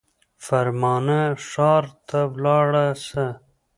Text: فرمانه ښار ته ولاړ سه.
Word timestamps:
فرمانه 0.45 1.21
ښار 1.49 1.83
ته 2.07 2.19
ولاړ 2.33 2.67
سه. 3.07 3.25